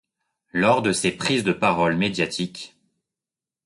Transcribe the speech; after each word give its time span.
Lors 0.51 0.81
de 0.81 0.93
ses 0.93 1.11
prises 1.11 1.43
de 1.43 1.53
parole 1.53 1.95
médiatiques. 1.95 2.75